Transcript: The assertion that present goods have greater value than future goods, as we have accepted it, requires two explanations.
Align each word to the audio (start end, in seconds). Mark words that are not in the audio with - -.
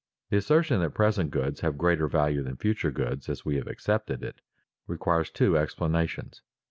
The 0.31 0.37
assertion 0.37 0.81
that 0.81 0.95
present 0.95 1.29
goods 1.29 1.59
have 1.59 1.77
greater 1.77 2.07
value 2.07 2.41
than 2.41 2.57
future 2.57 2.89
goods, 2.89 3.29
as 3.29 3.45
we 3.45 3.57
have 3.57 3.67
accepted 3.67 4.23
it, 4.23 4.41
requires 4.87 5.29
two 5.29 5.55
explanations. 5.55 6.41